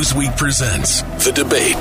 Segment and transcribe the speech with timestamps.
[0.00, 1.76] Newsweek presents The Debate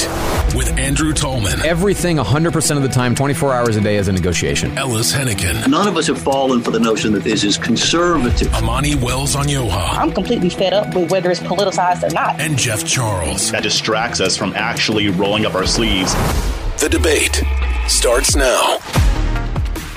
[0.53, 4.77] with Andrew Tallman, Everything 100% of the time, 24 hours a day is a negotiation.
[4.77, 8.53] Ellis Henican, None of us have fallen for the notion that this is conservative.
[8.55, 12.41] Amani Wells Onyioha, I'm completely fed up with whether it's politicized or not.
[12.41, 13.51] and Jeff Charles.
[13.51, 16.13] that distracts us from actually rolling up our sleeves.
[16.81, 17.41] The Debate
[17.87, 18.79] starts now.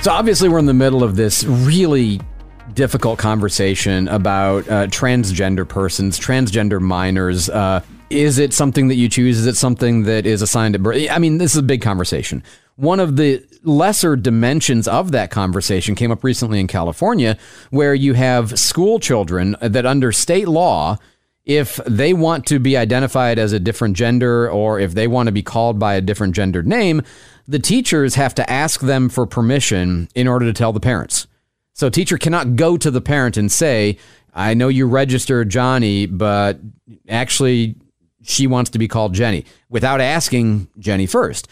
[0.01, 2.21] So obviously, we're in the middle of this really
[2.73, 7.49] difficult conversation about uh, transgender persons, transgender minors.
[7.49, 7.81] Uh,
[8.13, 9.39] is it something that you choose?
[9.39, 11.07] Is it something that is assigned at birth?
[11.09, 12.43] I mean, this is a big conversation.
[12.75, 17.37] One of the lesser dimensions of that conversation came up recently in California,
[17.69, 20.97] where you have school children that, under state law,
[21.45, 25.31] if they want to be identified as a different gender or if they want to
[25.31, 27.01] be called by a different gendered name,
[27.47, 31.27] the teachers have to ask them for permission in order to tell the parents.
[31.73, 33.97] So a teacher cannot go to the parent and say,
[34.33, 36.59] I know you registered Johnny, but
[37.09, 37.75] actually
[38.23, 41.47] she wants to be called Jenny without asking Jenny first.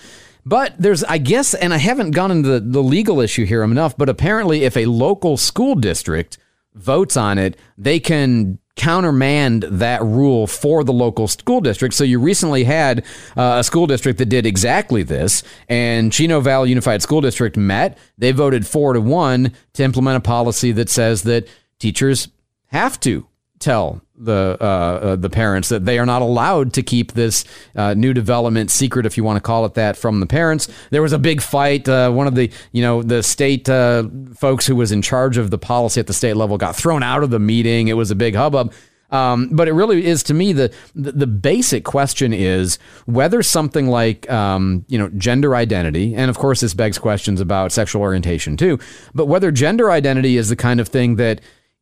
[0.46, 3.96] But there's, I guess, and I haven't gone into the, the legal issue here enough,
[3.96, 6.38] but apparently if a local school district
[6.74, 11.94] votes on it, they can countermand that rule for the local school district.
[11.94, 13.06] So you recently had
[13.36, 17.98] uh, a school district that did exactly this, and Chino Valley Unified School District met.
[18.18, 21.48] They voted four to one to implement a policy that says that
[21.80, 22.30] teachers
[22.68, 23.28] have to
[23.62, 27.44] tell the uh, uh, the parents that they are not allowed to keep this
[27.76, 30.68] uh, new development secret, if you want to call it that, from the parents.
[30.92, 31.90] There was a big fight.
[31.90, 34.04] Uh, one of the you know the state uh,
[34.36, 37.24] folks who was in charge of the policy at the state level got thrown out
[37.24, 37.88] of the meeting.
[37.88, 38.74] It was a big hubbub.
[39.12, 43.88] Um, but it really is to me the, the the basic question is whether something
[43.88, 48.56] like um, you know gender identity, and of course this begs questions about sexual orientation
[48.56, 48.80] too,
[49.14, 51.42] but whether gender identity is the kind of thing that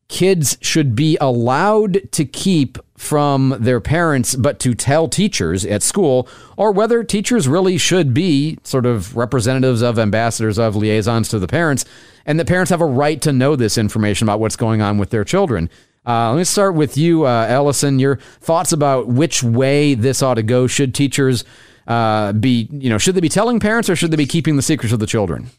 [0.10, 6.28] kids should be allowed to keep from their parents, but to tell teachers at school,
[6.58, 11.48] or whether teachers really should be sort of representatives of, ambassadors of, liaisons to the
[11.48, 11.86] parents,
[12.26, 15.12] and the parents have a right to know this information about what's going on with
[15.12, 15.70] their children.
[16.06, 18.00] Uh, let me start with you, uh, Ellison.
[18.00, 20.68] Your thoughts about which way this ought to go?
[20.68, 21.46] Should teachers
[21.88, 24.62] uh, be, you know, should they be telling parents or should they be keeping the
[24.62, 25.52] secrets of the children?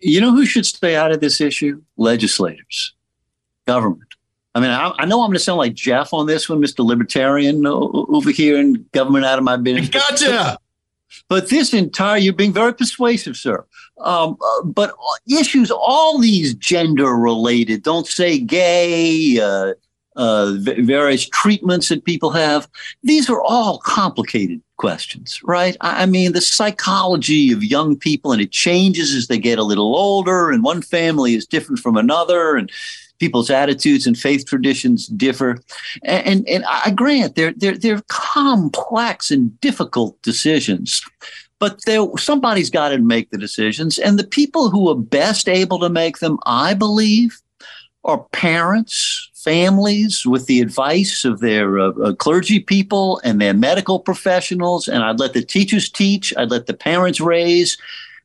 [0.00, 1.82] You know who should stay out of this issue?
[1.96, 2.94] Legislators,
[3.66, 4.14] government.
[4.54, 6.84] I mean, I, I know I'm going to sound like Jeff on this one, Mr.
[6.84, 9.88] Libertarian over here and government out of my business.
[9.88, 10.58] Gotcha.
[11.28, 13.64] But this entire, you're being very persuasive, sir.
[14.00, 14.94] Um, uh, but
[15.30, 19.74] issues, all these gender related, don't say gay, uh,
[20.16, 22.68] uh, various treatments that people have,
[23.02, 25.76] these are all complicated questions, right?
[25.80, 29.64] I, I mean, the psychology of young people, and it changes as they get a
[29.64, 32.70] little older, and one family is different from another, and
[33.22, 35.50] people's attitudes and faith traditions differ.
[36.02, 41.00] And, and, and I grant they're, they're, they're complex and difficult decisions
[41.60, 43.96] but there somebody's got to make the decisions.
[43.96, 47.40] And the people who are best able to make them i believe
[48.02, 54.00] are parents families with the advice of their uh, uh, clergy people and their medical
[54.00, 54.88] professionals.
[54.88, 56.34] And i'd let the teachers teach.
[56.36, 57.78] I'd let the parents raise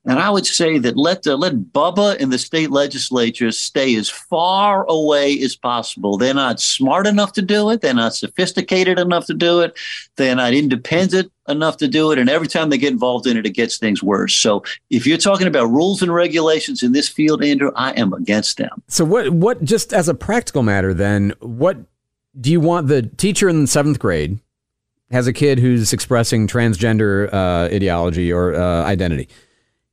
[0.08, 4.10] and I would say that let uh, let Bubba and the state legislature stay as
[4.10, 6.18] far away as possible.
[6.18, 7.82] They're not smart enough to do it.
[7.82, 9.78] They're not sophisticated enough to do it.
[10.16, 12.20] They're not independent enough to do it.
[12.20, 14.34] And every time they get involved in it, it gets things worse.
[14.34, 18.58] So if you're talking about rules and regulations in this field, Andrew, I am against
[18.58, 18.82] them.
[18.88, 21.78] So what what just as a practical matter then, what
[22.40, 24.40] do you want the teacher in the seventh grade
[25.12, 29.28] has a kid who's expressing transgender uh, ideology or uh, identity?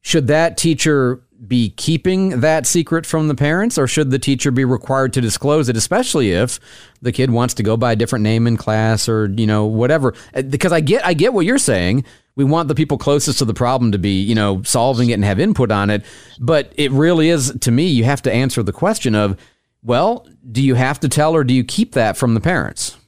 [0.05, 4.65] Should that teacher be keeping that secret from the parents, or should the teacher be
[4.65, 6.61] required to disclose it, especially if
[7.01, 10.13] the kid wants to go by a different name in class or you know whatever?
[10.35, 12.05] Uh, Because I get I get what you're saying.
[12.37, 15.25] We want the people closest to the problem to be you know solving it and
[15.25, 16.05] have input on it,
[16.39, 17.87] but it really is to me.
[17.87, 19.39] You have to answer the question of,
[19.83, 22.99] well, do you have to tell or do you keep that from the parents?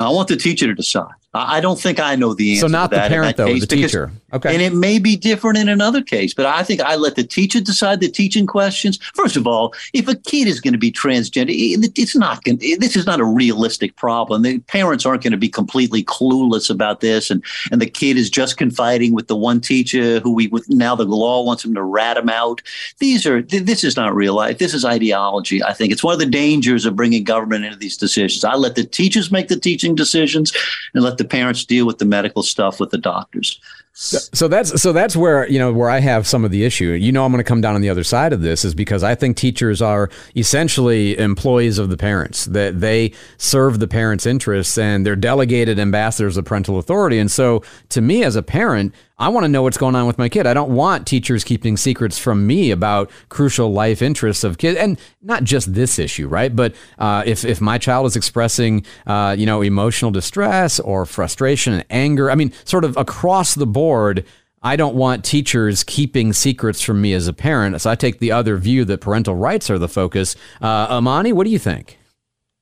[0.00, 1.12] I want the teacher to decide.
[1.32, 2.62] I don't think I know the answer.
[2.62, 4.12] So not the parent though, case the teacher.
[4.34, 4.52] Okay.
[4.52, 7.60] And it may be different in another case, but I think I let the teacher
[7.60, 8.98] decide the teaching questions.
[9.14, 11.50] First of all, if a kid is going to be transgender,
[11.96, 12.58] it's not going.
[12.58, 14.42] This is not a realistic problem.
[14.42, 18.28] The parents aren't going to be completely clueless about this, and and the kid is
[18.28, 21.82] just confiding with the one teacher who we with now the law wants him to
[21.82, 22.60] rat him out.
[22.98, 24.58] These are this is not real life.
[24.58, 25.62] This is ideology.
[25.62, 28.42] I think it's one of the dangers of bringing government into these decisions.
[28.42, 30.52] I let the teachers make the teaching decisions,
[30.92, 33.60] and let the parents deal with the medical stuff with the doctors.
[33.96, 36.86] So that's so that's where you know where I have some of the issue.
[36.86, 39.04] You know, I'm going to come down on the other side of this is because
[39.04, 44.76] I think teachers are essentially employees of the parents that they serve the parents' interests
[44.76, 47.20] and they're delegated ambassadors of parental authority.
[47.20, 50.18] And so, to me as a parent, I want to know what's going on with
[50.18, 50.44] my kid.
[50.44, 54.98] I don't want teachers keeping secrets from me about crucial life interests of kids, and
[55.22, 56.54] not just this issue, right?
[56.54, 61.74] But uh, if if my child is expressing, uh, you know, emotional distress or frustration
[61.74, 64.24] and anger, I mean, sort of across the board.
[64.66, 67.78] I don't want teachers keeping secrets from me as a parent.
[67.82, 70.36] So I take the other view that parental rights are the focus.
[70.62, 71.98] Uh, Amani, what do you think?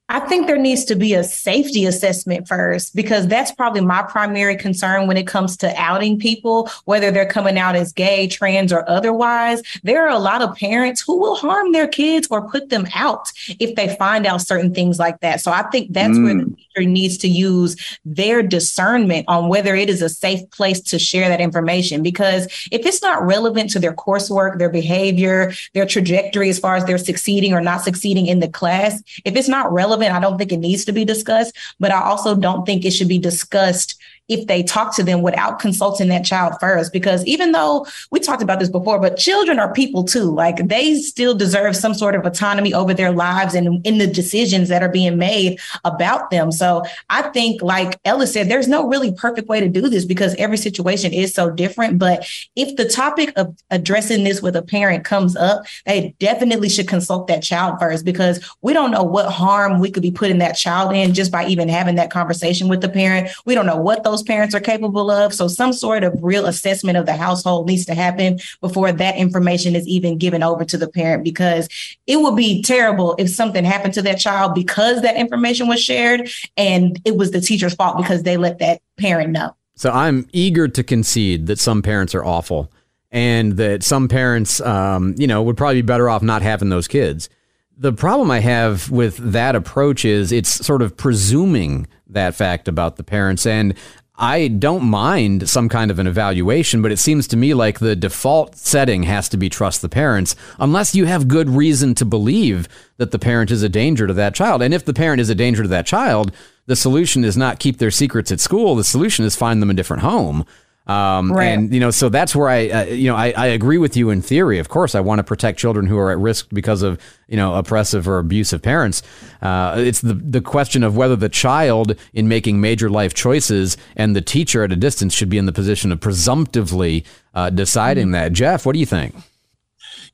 [0.09, 4.57] I think there needs to be a safety assessment first because that's probably my primary
[4.57, 8.89] concern when it comes to outing people, whether they're coming out as gay, trans, or
[8.91, 9.63] otherwise.
[9.85, 13.33] There are a lot of parents who will harm their kids or put them out
[13.59, 15.41] if they find out certain things like that.
[15.41, 16.25] So I think that's mm.
[16.25, 16.57] where the mm.
[16.57, 21.31] teacher needs to use their discernment on whether it is a safe place to share
[21.31, 22.03] that information.
[22.03, 26.85] Because if it's not relevant to their coursework, their behavior, their trajectory as far as
[26.85, 30.25] they're succeeding or not succeeding in the class, if it's not relevant, relevant.
[30.25, 33.09] I don't think it needs to be discussed, but I also don't think it should
[33.09, 33.97] be discussed
[34.33, 36.93] if they talk to them without consulting that child first.
[36.93, 40.25] Because even though we talked about this before, but children are people too.
[40.25, 44.69] Like they still deserve some sort of autonomy over their lives and in the decisions
[44.69, 46.53] that are being made about them.
[46.53, 50.35] So I think, like Ella said, there's no really perfect way to do this because
[50.37, 51.99] every situation is so different.
[51.99, 52.27] But
[52.57, 57.27] if the topic of addressing this with a parent comes up, they definitely should consult
[57.27, 60.95] that child first because we don't know what harm we could be putting that child
[60.95, 63.31] in just by even having that conversation with the parent.
[63.45, 65.35] We don't know what those parents are capable of.
[65.35, 69.75] So some sort of real assessment of the household needs to happen before that information
[69.75, 71.69] is even given over to the parent because
[72.07, 76.31] it would be terrible if something happened to that child because that information was shared
[76.57, 79.55] and it was the teacher's fault because they let that parent know.
[79.75, 82.71] So I'm eager to concede that some parents are awful
[83.11, 86.89] and that some parents, um, you know, would probably be better off not having those
[86.89, 87.29] kids.
[87.77, 92.97] The problem I have with that approach is it's sort of presuming that fact about
[92.97, 93.47] the parents.
[93.47, 93.75] And
[94.23, 97.97] I don't mind some kind of an evaluation, but it seems to me like the
[97.97, 102.69] default setting has to be trust the parents, unless you have good reason to believe
[102.99, 104.63] that the parent is a danger to that child.
[104.63, 106.31] And if the parent is a danger to that child,
[106.67, 108.77] the solution is not keep their secrets at school.
[108.77, 110.47] The solution is find them a different home.
[110.87, 111.47] Um, right.
[111.47, 114.11] And you know, so that's where I, uh, you know, I, I agree with you
[114.11, 114.59] in theory.
[114.59, 117.55] Of course, I want to protect children who are at risk because of you know
[117.55, 119.03] oppressive or abusive parents.
[119.41, 124.17] Uh, it's the the question of whether the child, in making major life choices, and
[124.17, 128.13] the teacher at a distance should be in the position of presumptively uh, deciding mm-hmm.
[128.13, 128.33] that.
[128.33, 129.15] Jeff, what do you think?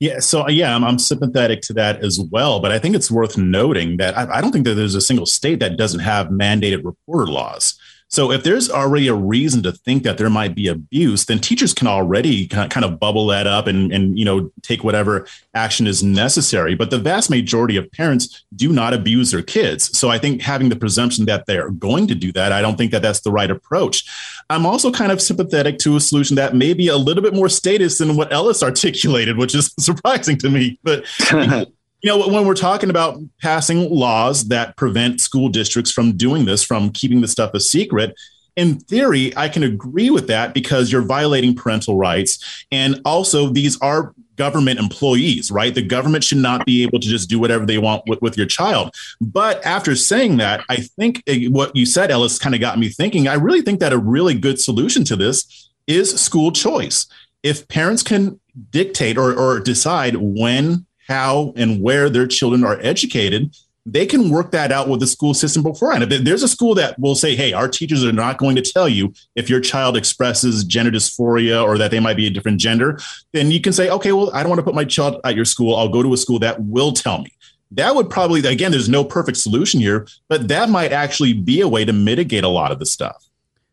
[0.01, 2.61] Yeah, so uh, yeah, I'm, I'm, sympathetic to that as well.
[2.61, 5.27] But I think it's worth noting that I, I don't think that there's a single
[5.27, 7.77] state that doesn't have mandated reporter laws.
[8.09, 11.75] So if there's already a reason to think that there might be abuse, then teachers
[11.75, 16.03] can already kind of bubble that up and, and you know take whatever action is
[16.03, 16.75] necessary.
[16.75, 19.97] But the vast majority of parents do not abuse their kids.
[19.99, 22.93] So I think having the presumption that they're going to do that, I don't think
[22.93, 24.05] that that's the right approach.
[24.49, 27.51] I'm also kind of sympathetic to a solution that may be a little bit more
[27.51, 30.79] status than what Ellis articulated, which is surprising to me.
[30.83, 31.05] But
[32.03, 36.63] You know, when we're talking about passing laws that prevent school districts from doing this,
[36.63, 38.15] from keeping the stuff a secret,
[38.59, 42.67] in theory, I can agree with that because you're violating parental rights.
[42.73, 45.75] And also, these are government employees, right?
[45.75, 48.47] The government should not be able to just do whatever they want with, with your
[48.47, 48.95] child.
[49.21, 52.89] But after saying that, I think eh, what you said, Ellis, kind of got me
[52.89, 53.29] thinking.
[53.29, 57.07] I really think that a really good solution to this is school choice.
[57.45, 63.57] If parents can dictate or, or decide when how and where their children are educated,
[63.87, 66.13] they can work that out with the school system beforehand.
[66.13, 68.89] If there's a school that will say, hey, our teachers are not going to tell
[68.89, 72.99] you if your child expresses gender dysphoria or that they might be a different gender,
[73.33, 75.47] then you can say, okay, well, I don't want to put my child at your
[75.47, 75.75] school.
[75.75, 77.33] I'll go to a school that will tell me.
[77.71, 81.69] That would probably, again, there's no perfect solution here, but that might actually be a
[81.69, 83.25] way to mitigate a lot of the stuff.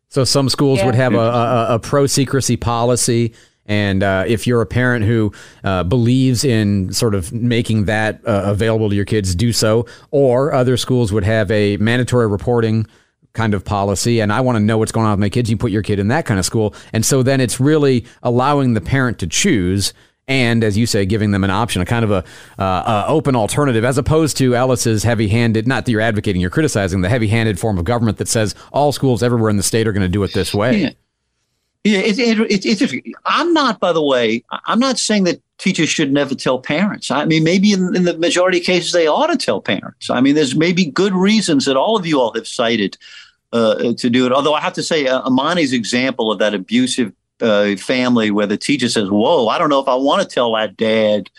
[0.10, 0.86] So some schools yeah.
[0.86, 3.34] would have a, a, a pro secrecy policy
[3.66, 5.32] and uh, if you're a parent who
[5.64, 9.86] uh, believes in sort of making that uh, available to your kids, do so.
[10.12, 12.86] Or other schools would have a mandatory reporting
[13.34, 14.20] kind of policy.
[14.20, 15.50] And I want to know what's going on with my kids.
[15.50, 16.74] You put your kid in that kind of school.
[16.94, 19.94] And so then it's really allowing the parent to choose.
[20.28, 22.24] And as you say, giving them an option, a kind of a
[22.60, 25.68] uh, open alternative, as opposed to Ellis's heavy-handed.
[25.68, 29.22] Not that you're advocating, you're criticizing the heavy-handed form of government that says all schools
[29.22, 30.96] everywhere in the state are going to do it this way.
[31.86, 32.00] Yeah.
[32.00, 32.94] It's, it's, it's,
[33.26, 37.12] I'm not, by the way, I'm not saying that teachers should never tell parents.
[37.12, 40.10] I mean, maybe in, in, the majority of cases they ought to tell parents.
[40.10, 42.98] I mean, there's maybe good reasons that all of you all have cited
[43.54, 44.32] uh, to do it.
[44.32, 48.58] Although I have to say, uh, Amani's example of that abusive uh, family where the
[48.58, 51.30] teacher says, "Whoa, I don't know if I want to tell that dad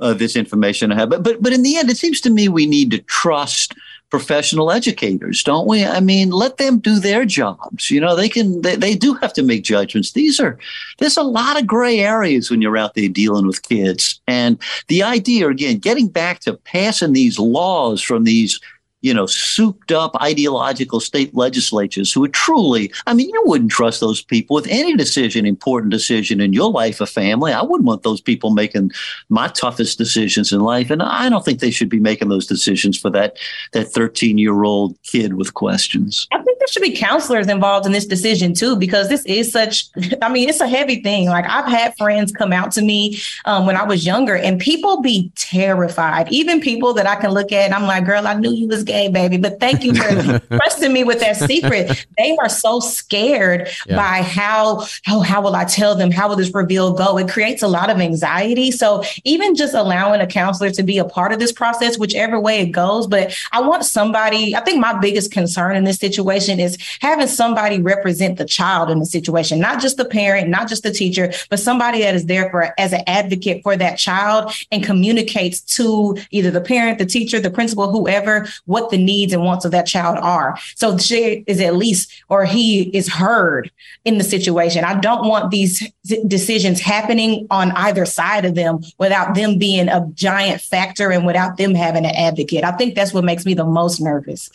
[0.00, 2.48] uh, this information I have." But but but in the end, it seems to me
[2.48, 3.74] we need to trust
[4.12, 5.86] professional educators, don't we?
[5.86, 7.90] I mean, let them do their jobs.
[7.90, 10.12] You know, they can they, they do have to make judgments.
[10.12, 10.58] These are
[10.98, 14.20] there's a lot of gray areas when you're out there dealing with kids.
[14.26, 18.60] And the idea again, getting back to passing these laws from these
[19.02, 24.00] you know, souped up ideological state legislatures who are truly, I mean, you wouldn't trust
[24.00, 27.52] those people with any decision, important decision in your life or family.
[27.52, 28.92] I wouldn't want those people making
[29.28, 30.88] my toughest decisions in life.
[30.90, 33.36] And I don't think they should be making those decisions for that,
[33.72, 36.28] that 13 year old kid with questions.
[36.32, 39.88] I think there should be counselors involved in this decision too, because this is such,
[40.22, 41.26] I mean, it's a heavy thing.
[41.26, 45.02] Like I've had friends come out to me um, when I was younger and people
[45.02, 48.52] be terrified, even people that I can look at and I'm like, girl, I knew
[48.52, 49.38] you was gay, baby.
[49.38, 52.06] But thank you for trusting me with that secret.
[52.18, 53.96] They are so scared yeah.
[53.96, 56.10] by how, how how will I tell them?
[56.10, 57.18] How will this reveal go?
[57.18, 58.70] It creates a lot of anxiety.
[58.70, 62.60] So even just allowing a counselor to be a part of this process, whichever way
[62.60, 63.06] it goes.
[63.06, 67.80] But I want somebody, I think my biggest concern in this situation is having somebody
[67.80, 71.58] represent the child in the situation, not just the parent, not just the teacher, but
[71.58, 76.50] somebody that is there for as an advocate for that child and communicates to either
[76.50, 79.86] the parent, the teacher, the principal, whoever, what what the needs and wants of that
[79.86, 80.58] child are.
[80.74, 83.70] So she is at least, or he is heard
[84.04, 84.84] in the situation.
[84.84, 85.90] I don't want these
[86.26, 91.56] decisions happening on either side of them without them being a giant factor and without
[91.56, 92.64] them having an advocate.
[92.64, 94.50] I think that's what makes me the most nervous.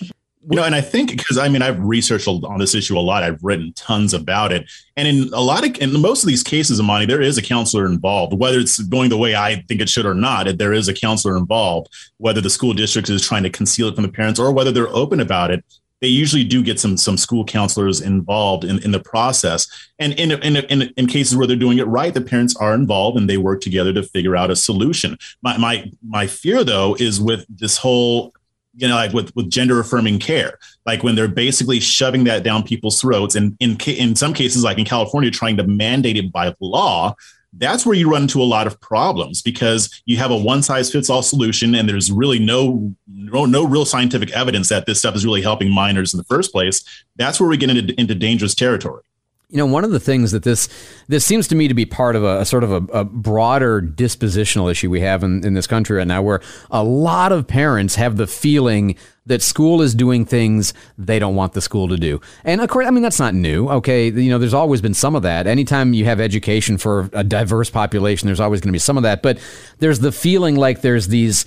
[0.49, 3.21] You know, and I think because I mean I've researched on this issue a lot.
[3.21, 6.79] I've written tons about it, and in a lot of in most of these cases,
[6.79, 8.33] Amani, there is a counselor involved.
[8.33, 10.93] Whether it's going the way I think it should or not, if there is a
[10.93, 11.89] counselor involved.
[12.17, 14.87] Whether the school district is trying to conceal it from the parents or whether they're
[14.87, 15.65] open about it,
[16.01, 19.67] they usually do get some some school counselors involved in, in the process.
[19.99, 23.17] And in, in, in, in cases where they're doing it right, the parents are involved
[23.17, 25.17] and they work together to figure out a solution.
[25.41, 28.33] My my my fear though is with this whole
[28.77, 32.63] you know, like with, with gender affirming care, like when they're basically shoving that down
[32.63, 36.53] people's throats, and in in some cases, like in California, trying to mandate it by
[36.59, 37.15] law.
[37.53, 40.91] That's where you run into a lot of problems because you have a one size
[40.91, 45.15] fits all solution, and there's really no, no no real scientific evidence that this stuff
[45.15, 46.83] is really helping minors in the first place.
[47.15, 49.01] That's where we get into, into dangerous territory.
[49.49, 50.67] You know, one of the things that this
[51.07, 53.81] this seems to me to be part of a, a sort of a, a, broader
[53.81, 57.95] dispositional issue we have in, in this country right now, where a lot of parents
[57.95, 62.19] have the feeling that school is doing things they don't want the school to do.
[62.43, 63.69] And of course, I mean that's not new.
[63.69, 65.47] Okay, you know, there's always been some of that.
[65.47, 69.03] Anytime you have education for a diverse population, there's always going to be some of
[69.03, 69.21] that.
[69.23, 69.39] But
[69.79, 71.45] there's the feeling like there's these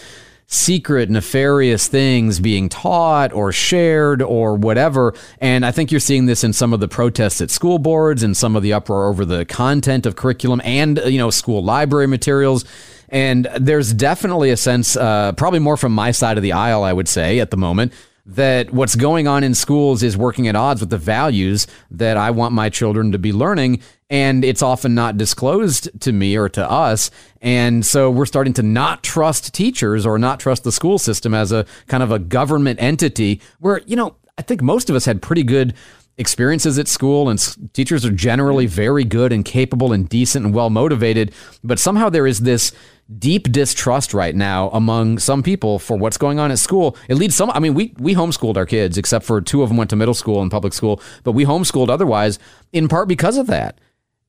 [0.52, 5.14] secret, nefarious things being taught or shared or whatever.
[5.40, 8.36] And I think you're seeing this in some of the protests at school boards and
[8.36, 12.64] some of the uproar over the content of curriculum and, you know, school library materials.
[13.08, 16.92] And there's definitely a sense, uh, probably more from my side of the aisle, I
[16.92, 17.92] would say, at the moment,
[18.26, 22.32] that what's going on in schools is working at odds with the values that I
[22.32, 23.82] want my children to be learning.
[24.10, 27.10] And it's often not disclosed to me or to us.
[27.40, 31.52] And so we're starting to not trust teachers or not trust the school system as
[31.52, 35.22] a kind of a government entity where, you know, I think most of us had
[35.22, 35.74] pretty good
[36.18, 40.68] experiences at school and teachers are generally very good and capable and decent and well
[40.68, 41.32] motivated
[41.64, 42.72] but somehow there is this
[43.18, 46.96] deep distrust right now among some people for what's going on at school.
[47.08, 47.50] It leads some.
[47.50, 50.14] I mean, we we homeschooled our kids, except for two of them went to middle
[50.14, 52.38] school and public school, but we homeschooled otherwise,
[52.72, 53.80] in part because of that.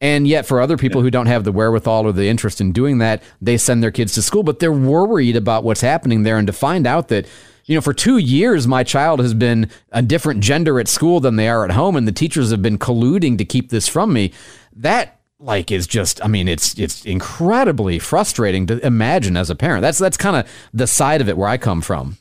[0.01, 1.03] And yet, for other people yeah.
[1.03, 4.13] who don't have the wherewithal or the interest in doing that, they send their kids
[4.15, 6.37] to school, but they're worried about what's happening there.
[6.37, 7.27] And to find out that,
[7.65, 11.35] you know, for two years, my child has been a different gender at school than
[11.35, 14.33] they are at home, and the teachers have been colluding to keep this from me,
[14.75, 19.81] that like is just I mean it's it's incredibly frustrating to imagine as a parent.
[19.81, 22.17] That's that's kind of the side of it where I come from.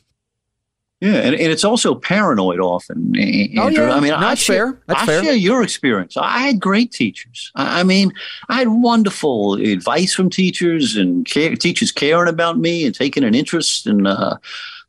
[1.01, 3.15] Yeah, and, and it's also paranoid often.
[3.17, 3.59] Andrew.
[3.59, 3.93] Oh, yeah.
[3.95, 4.81] I mean, that's I share, fair.
[4.85, 5.23] That's I fair.
[5.23, 6.15] share your experience.
[6.15, 7.51] I had great teachers.
[7.55, 8.13] I mean,
[8.49, 13.33] I had wonderful advice from teachers and care, teachers caring about me and taking an
[13.33, 13.87] interest.
[13.87, 14.37] And uh,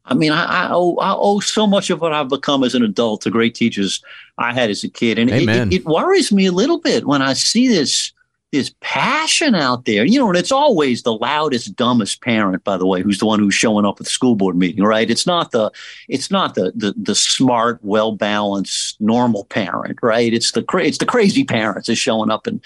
[0.04, 2.82] I mean, I, I, owe, I owe so much of what I've become as an
[2.82, 4.02] adult to great teachers
[4.36, 5.18] I had as a kid.
[5.18, 8.12] And it, it, it worries me a little bit when I see this
[8.52, 12.86] there's passion out there, you know, and it's always the loudest, dumbest parent, by the
[12.86, 15.10] way, who's the one who's showing up at the school board meeting, right?
[15.10, 15.72] It's not the,
[16.06, 20.34] it's not the the, the smart, well balanced, normal parent, right?
[20.34, 22.60] It's the it's the crazy parents is showing up and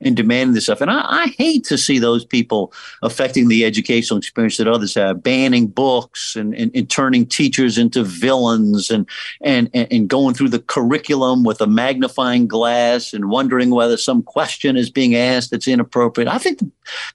[0.00, 0.80] and demanding this stuff.
[0.80, 2.72] And I, I hate to see those people
[3.02, 8.04] affecting the educational experience that others have, banning books and, and, and turning teachers into
[8.04, 9.08] villains and,
[9.40, 14.76] and and going through the curriculum with a magnifying glass and wondering whether some question
[14.76, 16.28] is being asked that's inappropriate.
[16.28, 16.70] I think the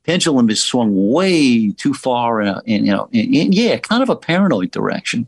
[0.06, 4.04] pendulum is swung way too far in, a, in you know, in, in, yeah, kind
[4.04, 5.28] of a paranoid direction.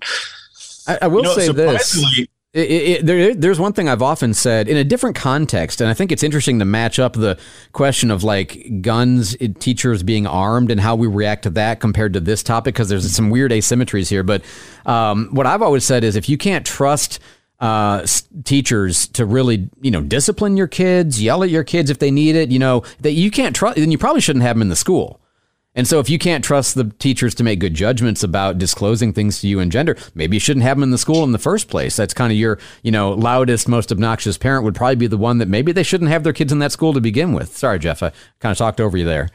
[0.88, 2.27] I, I will you know, say this.
[2.51, 5.93] It, it, there, there's one thing I've often said in a different context, and I
[5.93, 7.38] think it's interesting to match up the
[7.74, 12.19] question of like guns, teachers being armed, and how we react to that compared to
[12.19, 14.24] this topic, because there's some weird asymmetries here.
[14.24, 14.43] But
[14.88, 17.19] um, what I've always said is if you can't trust
[17.59, 18.05] uh,
[18.43, 22.35] teachers to really, you know, discipline your kids, yell at your kids if they need
[22.35, 22.51] it.
[22.51, 25.19] You know that you can't trust, then you probably shouldn't have them in the school.
[25.75, 29.39] And so, if you can't trust the teachers to make good judgments about disclosing things
[29.41, 31.69] to you and gender, maybe you shouldn't have them in the school in the first
[31.69, 31.95] place.
[31.95, 35.37] That's kind of your, you know, loudest, most obnoxious parent would probably be the one
[35.37, 37.55] that maybe they shouldn't have their kids in that school to begin with.
[37.55, 39.29] Sorry, Jeff, I kind of talked over you there.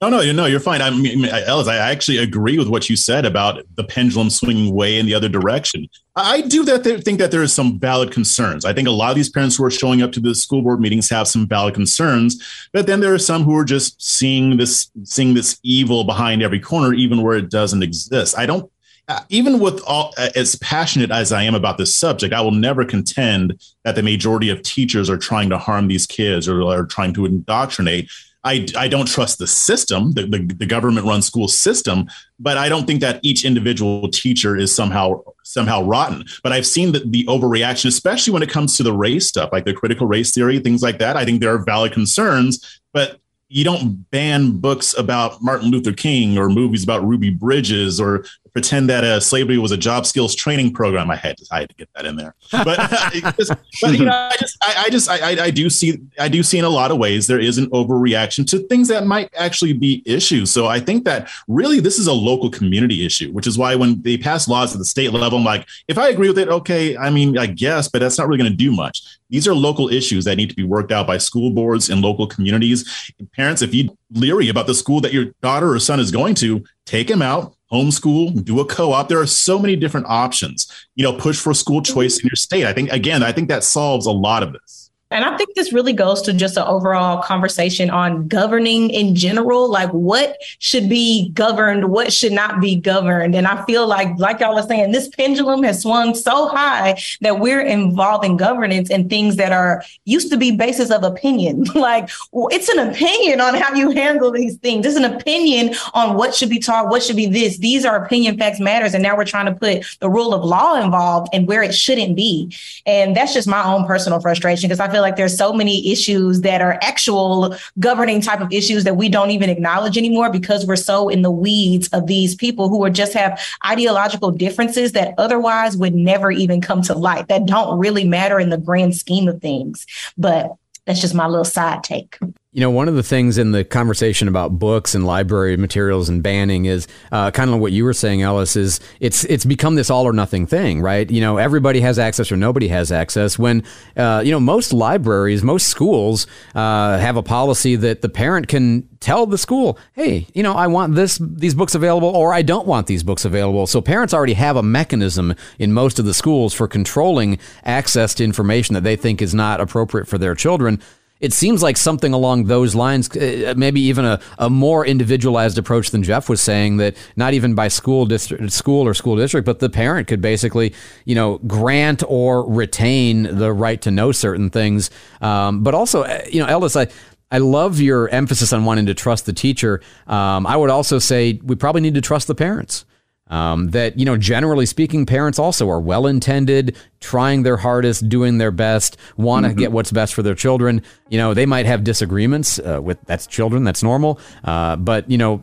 [0.00, 0.80] No, no, you no, you're fine.
[0.80, 4.96] I mean, Ellis, I actually agree with what you said about the pendulum swinging way
[4.96, 5.88] in the other direction.
[6.14, 8.64] I do that think that there is some valid concerns.
[8.64, 10.80] I think a lot of these parents who are showing up to the school board
[10.80, 14.88] meetings have some valid concerns, but then there are some who are just seeing this
[15.02, 18.38] seeing this evil behind every corner, even where it doesn't exist.
[18.38, 18.70] I don't
[19.08, 22.84] uh, even with all as passionate as I am about this subject, I will never
[22.84, 27.14] contend that the majority of teachers are trying to harm these kids or are trying
[27.14, 28.10] to indoctrinate.
[28.44, 32.06] I, I don't trust the system, the, the, the government run school system,
[32.38, 36.24] but I don't think that each individual teacher is somehow somehow rotten.
[36.42, 39.64] But I've seen the, the overreaction, especially when it comes to the race stuff, like
[39.64, 41.16] the critical race theory, things like that.
[41.16, 43.18] I think there are valid concerns, but
[43.48, 48.88] you don't ban books about Martin Luther King or movies about Ruby Bridges or pretend
[48.90, 51.10] that uh, slavery was a job skills training program.
[51.10, 52.76] I had to, I had to get that in there, but,
[53.38, 56.42] just, but you know, I just, I, I just, I, I, do see, I do
[56.42, 59.72] see in a lot of ways there is an overreaction to things that might actually
[59.72, 60.50] be issues.
[60.50, 64.00] So I think that really this is a local community issue, which is why when
[64.02, 66.96] they pass laws at the state level, I'm like, if I agree with it, okay,
[66.96, 69.02] I mean, I guess, but that's not really going to do much.
[69.30, 72.26] These are local issues that need to be worked out by school boards and local
[72.26, 73.12] communities.
[73.34, 76.64] Parents, if you leery about the school that your daughter or son is going to,
[76.86, 79.08] take him out, homeschool, do a co-op.
[79.08, 80.70] There are so many different options.
[80.94, 82.66] You know, push for school choice in your state.
[82.66, 84.87] I think again, I think that solves a lot of this.
[85.10, 89.70] And I think this really goes to just an overall conversation on governing in general,
[89.70, 93.34] like what should be governed, what should not be governed.
[93.34, 97.40] And I feel like, like y'all are saying, this pendulum has swung so high that
[97.40, 101.64] we're involving governance in things that are used to be basis of opinion.
[101.74, 104.84] like it's an opinion on how you handle these things.
[104.84, 107.56] It's an opinion on what should be taught, what should be this.
[107.58, 108.92] These are opinion facts matters.
[108.92, 112.14] And now we're trying to put the rule of law involved and where it shouldn't
[112.14, 112.54] be.
[112.84, 115.92] And that's just my own personal frustration because I feel feel like there's so many
[115.92, 120.66] issues that are actual governing type of issues that we don't even acknowledge anymore because
[120.66, 125.14] we're so in the weeds of these people who are just have ideological differences that
[125.16, 129.28] otherwise would never even come to light that don't really matter in the grand scheme
[129.28, 129.86] of things.
[130.16, 132.18] But that's just my little side take.
[132.50, 136.22] You know, one of the things in the conversation about books and library materials and
[136.22, 138.56] banning is uh, kind of what you were saying, Ellis.
[138.56, 141.10] Is it's it's become this all or nothing thing, right?
[141.10, 143.38] You know, everybody has access or nobody has access.
[143.38, 143.64] When
[143.98, 148.88] uh, you know most libraries, most schools uh, have a policy that the parent can
[149.00, 152.66] tell the school, "Hey, you know, I want this these books available, or I don't
[152.66, 156.54] want these books available." So parents already have a mechanism in most of the schools
[156.54, 160.80] for controlling access to information that they think is not appropriate for their children
[161.20, 165.90] it seems like something along those lines, uh, maybe even a, a more individualized approach
[165.90, 169.58] than Jeff was saying that not even by school district, school or school district, but
[169.58, 170.72] the parent could basically,
[171.04, 174.90] you know, grant or retain the right to know certain things.
[175.20, 176.86] Um, but also, uh, you know, Ellis, I,
[177.30, 179.80] I love your emphasis on wanting to trust the teacher.
[180.06, 182.84] Um, I would also say we probably need to trust the parents.
[183.30, 188.38] Um, that, you know, generally speaking, parents also are well intended, trying their hardest, doing
[188.38, 189.58] their best, want to mm-hmm.
[189.58, 190.82] get what's best for their children.
[191.10, 194.18] You know, they might have disagreements uh, with that's children, that's normal.
[194.44, 195.42] Uh, but, you know,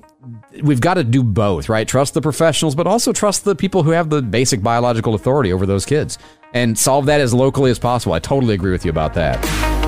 [0.63, 1.87] we've got to do both, right?
[1.87, 5.65] Trust the professionals, but also trust the people who have the basic biological authority over
[5.65, 6.17] those kids
[6.53, 8.13] and solve that as locally as possible.
[8.13, 9.84] I totally agree with you about that.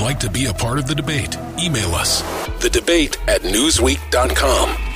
[0.00, 2.22] Like to be a part of the debate, email us.
[2.60, 4.89] The debate at newsweek.com.